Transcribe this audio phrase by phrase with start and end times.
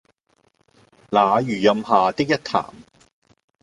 [1.11, 2.73] 那榆蔭下的一潭